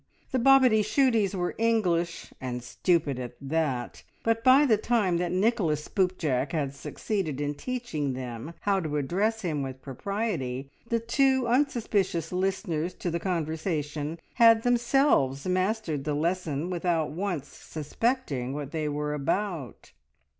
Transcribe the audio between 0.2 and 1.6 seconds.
The Bobityshooties were